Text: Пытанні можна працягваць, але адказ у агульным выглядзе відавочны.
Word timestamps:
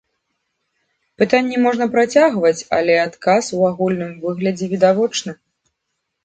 Пытанні 1.21 1.59
можна 1.65 1.85
працягваць, 1.95 2.55
але 2.79 2.95
адказ 3.03 3.51
у 3.59 3.61
агульным 3.69 4.11
выглядзе 4.25 4.65
відавочны. 4.73 5.37